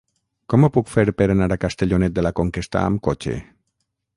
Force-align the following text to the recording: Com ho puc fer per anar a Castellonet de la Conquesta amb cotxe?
Com 0.53 0.63
ho 0.63 0.69
puc 0.77 0.87
fer 0.93 1.03
per 1.19 1.27
anar 1.33 1.49
a 1.55 1.59
Castellonet 1.65 2.15
de 2.17 2.25
la 2.29 2.33
Conquesta 2.41 2.85
amb 2.89 3.03
cotxe? 3.11 3.37